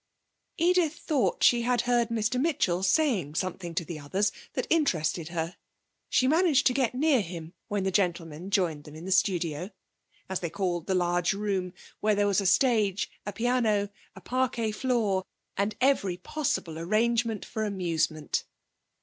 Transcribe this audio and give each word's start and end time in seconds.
Edith 0.57 0.95
thought 0.95 1.43
she 1.43 1.61
had 1.61 1.81
heard 1.81 2.09
Mr 2.09 2.41
Mitchell 2.41 2.81
saying 2.81 3.35
something 3.35 3.75
to 3.75 3.85
the 3.85 3.99
others 3.99 4.31
that 4.53 4.65
interested 4.71 5.27
her. 5.27 5.55
She 6.09 6.27
managed 6.27 6.65
to 6.65 6.73
get 6.73 6.95
near 6.95 7.21
him 7.21 7.53
when 7.67 7.83
the 7.83 7.91
gentlemen 7.91 8.49
joined 8.49 8.85
them 8.85 8.95
in 8.95 9.05
the 9.05 9.11
studio, 9.11 9.69
as 10.27 10.39
they 10.39 10.49
called 10.49 10.87
the 10.87 10.95
large 10.95 11.33
room 11.35 11.75
where 11.99 12.15
there 12.15 12.25
was 12.25 12.41
a 12.41 12.47
stage, 12.47 13.11
a 13.27 13.31
piano, 13.31 13.91
a 14.15 14.21
parquet 14.21 14.71
floor, 14.71 15.23
and 15.55 15.75
every 15.79 16.17
possible 16.17 16.79
arrangement 16.79 17.45
for 17.45 17.63
amusement. 17.63 18.45